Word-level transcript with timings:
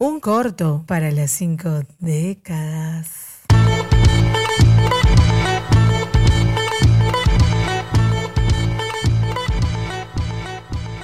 Un 0.00 0.20
corto 0.20 0.84
para 0.86 1.10
las 1.10 1.32
cinco 1.32 1.82
décadas. 1.98 3.40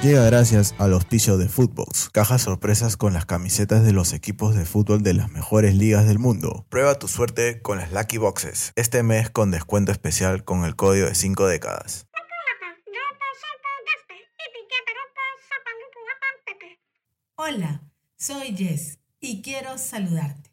Llega 0.00 0.24
gracias 0.26 0.76
al 0.78 0.92
auspicio 0.92 1.38
de 1.38 1.48
Footbox, 1.48 2.08
cajas 2.10 2.42
sorpresas 2.42 2.96
con 2.96 3.14
las 3.14 3.26
camisetas 3.26 3.82
de 3.82 3.92
los 3.92 4.12
equipos 4.12 4.54
de 4.54 4.64
fútbol 4.64 5.02
de 5.02 5.14
las 5.14 5.28
mejores 5.32 5.74
ligas 5.74 6.06
del 6.06 6.20
mundo. 6.20 6.64
Prueba 6.68 6.96
tu 6.96 7.08
suerte 7.08 7.62
con 7.62 7.78
las 7.78 7.90
Lucky 7.90 8.18
Boxes, 8.18 8.72
este 8.76 9.02
mes 9.02 9.28
con 9.28 9.50
descuento 9.50 9.90
especial 9.90 10.44
con 10.44 10.62
el 10.62 10.76
código 10.76 11.08
de 11.08 11.16
5 11.16 11.48
décadas. 11.48 12.06
Hola, 17.36 17.82
soy 18.16 18.56
Jess 18.56 18.98
y 19.20 19.42
quiero 19.42 19.78
saludarte. 19.78 20.50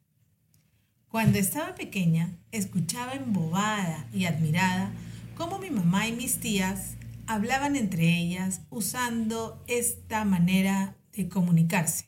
Cuando 1.08 1.40
estaba 1.40 1.76
pequeña, 1.76 2.30
escuchaba 2.52 3.14
embobada 3.14 4.08
y 4.14 4.26
admirada 4.26 4.92
cómo 5.36 5.60
mi 5.60 5.70
mamá 5.70 6.08
y 6.08 6.14
mis 6.14 6.40
tías 6.40 6.96
hablaban 7.28 7.76
entre 7.76 8.18
ellas 8.18 8.62
usando 8.70 9.64
esta 9.68 10.24
manera 10.26 10.96
de 11.14 11.28
comunicarse. 11.30 12.06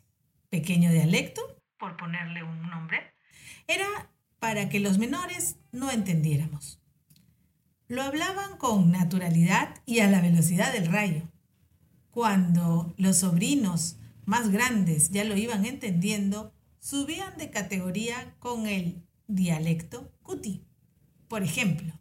Pequeño 0.49 0.91
dialecto, 0.91 1.41
por 1.77 1.97
ponerle 1.97 2.43
un 2.43 2.61
nombre, 2.69 3.13
era 3.67 3.87
para 4.39 4.69
que 4.69 4.79
los 4.79 4.97
menores 4.97 5.57
no 5.71 5.91
entendiéramos. 5.91 6.79
Lo 7.87 8.01
hablaban 8.03 8.57
con 8.57 8.91
naturalidad 8.91 9.75
y 9.85 9.99
a 9.99 10.07
la 10.07 10.21
velocidad 10.21 10.71
del 10.71 10.87
rayo. 10.87 11.23
Cuando 12.11 12.93
los 12.97 13.17
sobrinos 13.17 13.97
más 14.25 14.49
grandes 14.49 15.09
ya 15.09 15.23
lo 15.23 15.37
iban 15.37 15.65
entendiendo, 15.65 16.53
subían 16.79 17.37
de 17.37 17.49
categoría 17.49 18.35
con 18.39 18.67
el 18.67 19.03
dialecto 19.27 20.11
cuti. 20.21 20.65
Por 21.27 21.43
ejemplo, 21.43 21.93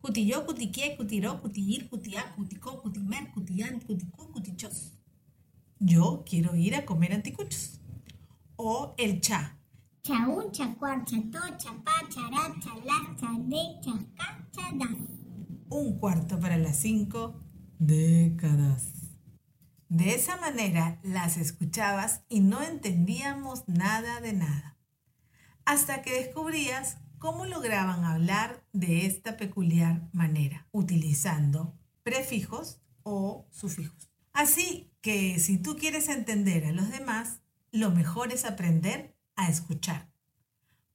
cutilló, 0.00 0.46
cutiqué, 0.46 0.96
cutiró, 0.96 1.40
cutillir, 1.40 1.88
cutiá, 1.88 2.34
cuticó, 2.34 2.80
cutimer, 2.80 3.30
cutián, 3.32 3.80
cuticú, 3.80 4.32
cutichos. 4.32 4.92
Yo 5.80 6.24
quiero 6.26 6.56
ir 6.56 6.74
a 6.74 6.84
comer 6.84 7.12
anticuchos. 7.12 7.80
O 8.56 8.94
el 8.98 9.20
cha. 9.20 9.58
Chaún, 10.02 10.50
chacuar, 10.50 11.04
cható, 11.04 11.38
chapá, 11.56 11.92
chará, 12.08 12.54
chalá, 12.60 13.16
chadé, 13.20 13.80
chacá, 13.80 14.48
chadá. 14.50 14.88
Un 15.68 15.98
cuarto 15.98 16.40
para 16.40 16.56
las 16.56 16.78
cinco 16.78 17.40
décadas. 17.78 19.07
De 19.88 20.14
esa 20.14 20.36
manera 20.36 20.98
las 21.02 21.38
escuchabas 21.38 22.22
y 22.28 22.40
no 22.40 22.62
entendíamos 22.62 23.66
nada 23.66 24.20
de 24.20 24.34
nada. 24.34 24.76
Hasta 25.64 26.02
que 26.02 26.12
descubrías 26.12 26.98
cómo 27.18 27.46
lograban 27.46 28.04
hablar 28.04 28.64
de 28.72 29.06
esta 29.06 29.36
peculiar 29.36 30.08
manera, 30.12 30.66
utilizando 30.72 31.74
prefijos 32.02 32.80
o 33.02 33.46
sufijos. 33.50 34.10
Así 34.32 34.92
que 35.00 35.38
si 35.38 35.58
tú 35.58 35.76
quieres 35.76 36.08
entender 36.08 36.66
a 36.66 36.72
los 36.72 36.90
demás, 36.90 37.40
lo 37.72 37.90
mejor 37.90 38.32
es 38.32 38.44
aprender 38.44 39.16
a 39.36 39.48
escuchar. 39.48 40.10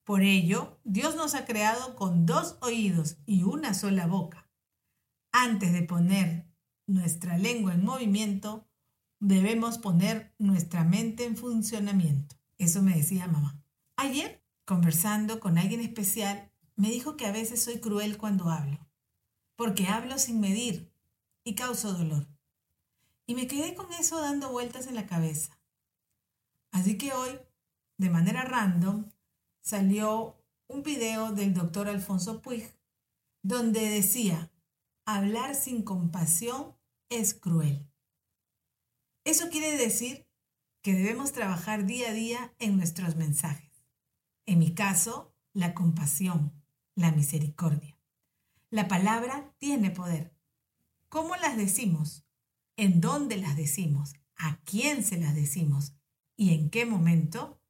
Por 0.03 0.21
ello, 0.21 0.79
Dios 0.83 1.15
nos 1.15 1.33
ha 1.33 1.45
creado 1.45 1.95
con 1.95 2.25
dos 2.25 2.57
oídos 2.61 3.17
y 3.25 3.43
una 3.43 3.73
sola 3.73 4.05
boca. 4.05 4.47
Antes 5.31 5.73
de 5.73 5.81
poner 5.81 6.45
nuestra 6.85 7.37
lengua 7.37 7.73
en 7.73 7.83
movimiento, 7.83 8.67
debemos 9.23 9.77
poner 9.77 10.35
nuestra 10.37 10.83
mente 10.83 11.23
en 11.23 11.37
funcionamiento. 11.37 12.35
Eso 12.57 12.81
me 12.81 12.93
decía 12.93 13.25
mamá. 13.25 13.57
Ayer, 13.95 14.43
conversando 14.65 15.39
con 15.39 15.57
alguien 15.57 15.79
especial, 15.79 16.51
me 16.75 16.89
dijo 16.89 17.15
que 17.15 17.25
a 17.25 17.31
veces 17.31 17.63
soy 17.63 17.79
cruel 17.79 18.17
cuando 18.17 18.49
hablo, 18.49 18.85
porque 19.55 19.87
hablo 19.87 20.17
sin 20.17 20.41
medir 20.41 20.91
y 21.45 21.55
causo 21.55 21.93
dolor. 21.93 22.27
Y 23.25 23.35
me 23.35 23.47
quedé 23.47 23.75
con 23.75 23.93
eso 23.93 24.19
dando 24.19 24.51
vueltas 24.51 24.87
en 24.87 24.95
la 24.95 25.07
cabeza. 25.07 25.57
Así 26.71 26.97
que 26.97 27.13
hoy, 27.13 27.39
de 27.97 28.09
manera 28.09 28.43
random, 28.43 29.05
salió 29.61 30.35
un 30.67 30.83
video 30.83 31.31
del 31.31 31.53
doctor 31.53 31.87
Alfonso 31.87 32.41
Puig, 32.41 32.75
donde 33.41 33.87
decía, 33.89 34.51
hablar 35.05 35.55
sin 35.55 35.81
compasión 35.81 36.75
es 37.07 37.33
cruel. 37.33 37.87
Eso 39.25 39.49
quiere 39.49 39.77
decir 39.77 40.27
que 40.81 40.93
debemos 40.93 41.31
trabajar 41.31 41.85
día 41.85 42.09
a 42.09 42.13
día 42.13 42.53
en 42.59 42.75
nuestros 42.75 43.15
mensajes. 43.15 43.87
En 44.45 44.59
mi 44.59 44.73
caso, 44.73 45.33
la 45.53 45.73
compasión, 45.73 46.51
la 46.95 47.11
misericordia. 47.11 47.97
La 48.69 48.87
palabra 48.87 49.53
tiene 49.59 49.91
poder. 49.91 50.33
¿Cómo 51.07 51.35
las 51.37 51.55
decimos? 51.55 52.25
¿En 52.75 52.99
dónde 52.99 53.37
las 53.37 53.55
decimos? 53.55 54.13
¿A 54.35 54.59
quién 54.65 55.03
se 55.03 55.17
las 55.17 55.35
decimos? 55.35 55.93
¿Y 56.35 56.53
en 56.53 56.69
qué 56.69 56.85
momento? 56.85 57.61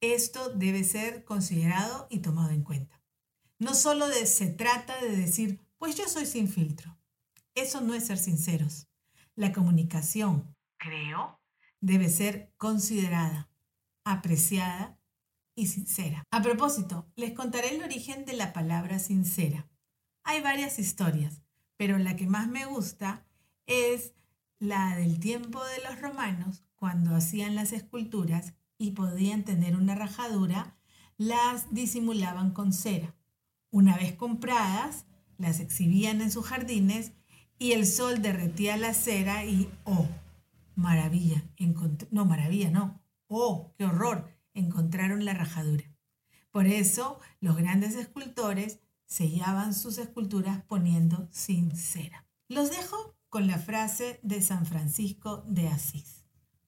Esto 0.00 0.50
debe 0.50 0.84
ser 0.84 1.24
considerado 1.24 2.08
y 2.10 2.18
tomado 2.18 2.50
en 2.50 2.62
cuenta. 2.62 3.00
No 3.58 3.74
solo 3.74 4.06
se 4.26 4.48
trata 4.48 5.00
de 5.00 5.16
decir, 5.16 5.60
pues 5.78 5.96
yo 5.96 6.06
soy 6.08 6.26
sin 6.26 6.48
filtro. 6.48 6.98
Eso 7.54 7.80
no 7.80 7.94
es 7.94 8.06
ser 8.06 8.18
sinceros. 8.18 8.86
La 9.34 9.52
comunicación, 9.52 10.54
creo, 10.78 11.40
debe 11.80 12.08
ser 12.08 12.52
considerada, 12.56 13.50
apreciada 14.04 14.98
y 15.54 15.66
sincera. 15.66 16.24
A 16.30 16.42
propósito, 16.42 17.10
les 17.16 17.32
contaré 17.32 17.74
el 17.74 17.82
origen 17.82 18.24
de 18.24 18.34
la 18.34 18.52
palabra 18.52 18.98
sincera. 18.98 19.68
Hay 20.24 20.40
varias 20.40 20.78
historias, 20.78 21.42
pero 21.76 21.98
la 21.98 22.16
que 22.16 22.26
más 22.26 22.48
me 22.48 22.64
gusta 22.64 23.26
es 23.66 24.14
la 24.58 24.96
del 24.96 25.20
tiempo 25.20 25.62
de 25.64 25.82
los 25.88 26.00
romanos, 26.00 26.64
cuando 26.74 27.14
hacían 27.14 27.54
las 27.54 27.72
esculturas 27.72 28.54
y 28.78 28.92
podían 28.92 29.44
tener 29.44 29.76
una 29.76 29.94
rajadura, 29.94 30.76
las 31.16 31.72
disimulaban 31.74 32.52
con 32.52 32.72
cera. 32.72 33.14
Una 33.70 33.96
vez 33.96 34.14
compradas, 34.14 35.06
las 35.36 35.60
exhibían 35.60 36.20
en 36.20 36.30
sus 36.30 36.46
jardines 36.46 37.12
y 37.58 37.72
el 37.72 37.86
sol 37.86 38.22
derretía 38.22 38.76
la 38.76 38.94
cera 38.94 39.44
y, 39.44 39.68
oh, 39.84 40.06
maravilla, 40.78 41.44
no, 42.12 42.24
maravilla, 42.24 42.70
no, 42.70 43.02
oh, 43.26 43.74
qué 43.76 43.84
horror, 43.84 44.32
encontraron 44.54 45.24
la 45.24 45.34
rajadura. 45.34 45.84
Por 46.52 46.66
eso 46.66 47.18
los 47.40 47.56
grandes 47.56 47.96
escultores 47.96 48.80
sellaban 49.04 49.74
sus 49.74 49.98
esculturas 49.98 50.62
poniendo 50.62 51.28
sin 51.32 51.76
cera. 51.76 52.26
Los 52.48 52.70
dejo 52.70 53.16
con 53.28 53.48
la 53.48 53.58
frase 53.58 54.20
de 54.22 54.40
San 54.40 54.66
Francisco 54.66 55.42
de 55.48 55.68
Asís. 55.68 56.24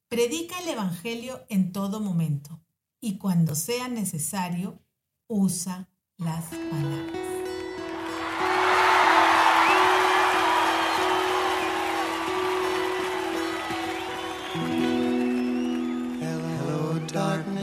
Predica 0.08 0.58
el 0.60 0.68
Evangelio 0.70 1.46
en 1.48 1.70
todo 1.70 2.00
momento 2.00 2.60
y 3.00 3.16
cuando 3.16 3.54
sea 3.54 3.86
necesario, 3.88 4.82
usa 5.28 5.88
las 6.16 6.46
palabras. 6.46 7.29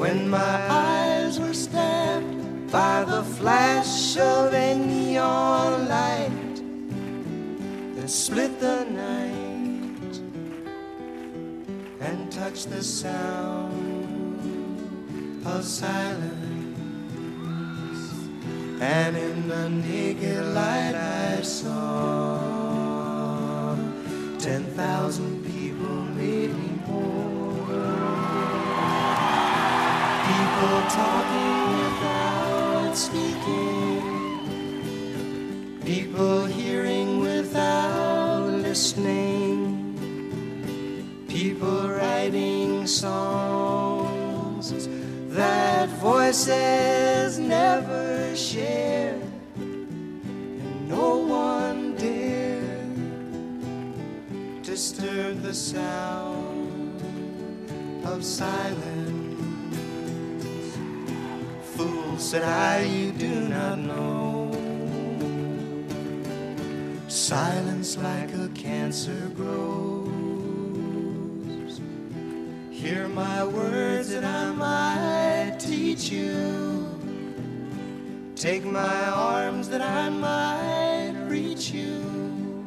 when 0.00 0.26
my 0.30 0.56
eyes 0.70 1.38
were 1.38 1.52
stabbed 1.52 2.72
by 2.72 3.04
the 3.04 3.22
flash 3.22 4.16
of 4.16 4.54
a 4.54 4.74
neon 4.74 5.86
light 5.88 6.56
that 7.96 8.08
split 8.08 8.58
the 8.60 8.84
night 8.86 10.20
and 12.00 12.32
touched 12.32 12.70
the 12.70 12.82
sound 12.82 14.40
of 15.44 15.62
silence. 15.62 16.32
And 18.80 19.18
in 19.18 19.48
the 19.48 19.68
naked 19.68 20.46
light 20.54 20.94
I 20.94 21.42
saw 21.42 22.38
ten 24.38 24.64
thousand 24.64 25.44
people 25.44 26.04
People 30.60 30.84
talking 30.90 31.78
without 31.78 32.94
speaking. 32.94 34.02
People 35.82 36.44
hearing 36.44 37.20
without 37.20 38.42
listening. 38.42 39.96
People 41.28 41.88
writing 41.88 42.86
songs 42.86 44.86
that 45.30 45.88
voices 45.88 47.38
never 47.38 48.36
share. 48.36 49.18
And 49.56 50.86
no 50.86 51.16
one 51.16 51.96
dare 51.96 52.84
disturb 54.62 55.40
the 55.40 55.54
sound 55.54 57.00
of 58.04 58.22
silence. 58.22 59.19
Said 62.20 62.42
I, 62.44 62.82
you 62.82 63.12
do 63.12 63.48
not 63.48 63.78
know. 63.78 64.52
Silence 67.08 67.96
like 67.96 68.32
a 68.34 68.48
cancer 68.54 69.32
grows. 69.34 70.10
Hear 72.70 73.08
my 73.08 73.42
words 73.42 74.10
that 74.10 74.24
I 74.24 74.52
might 74.52 75.58
teach 75.58 76.10
you. 76.10 76.86
Take 78.36 78.64
my 78.64 79.06
arms 79.08 79.70
that 79.70 79.80
I 79.80 80.10
might 80.10 81.14
reach 81.26 81.70
you. 81.70 82.66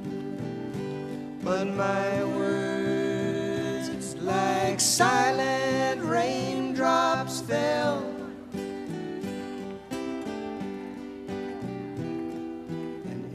But 1.44 1.68
my 1.68 2.24
words, 2.24 3.88
it's 3.90 4.16
like 4.16 4.80
silent 4.80 5.53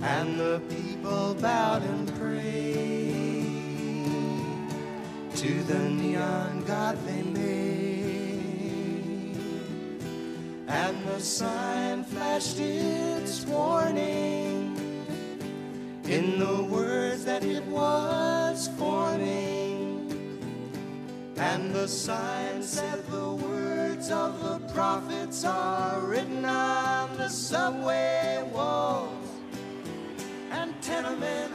And 0.03 0.38
the 0.38 0.61
people 0.69 1.35
bowed 1.41 1.82
and 1.82 2.15
prayed 2.19 3.47
to 5.37 5.62
the 5.65 5.79
neon 5.79 6.62
god 6.65 6.99
they 7.06 7.23
made. 7.23 7.44
And 10.69 10.97
the 11.09 11.20
sign 11.20 12.05
flashed 12.05 12.59
its 12.61 13.47
warning 13.47 14.77
in 16.05 16.38
the 16.38 16.62
words 16.65 17.25
that 17.25 17.44
it 17.44 17.65
was 17.65 18.44
And 21.65 21.75
the 21.75 21.89
sign 21.89 22.63
said 22.63 23.07
the 23.07 23.31
words 23.31 24.11
of 24.11 24.39
the 24.43 24.59
prophets 24.75 25.47
are 25.47 25.99
written 26.01 26.45
on 26.45 27.17
the 27.17 27.31
subway 27.31 28.47
walls. 28.53 29.27
And 30.51 30.75
tenement 30.83 31.54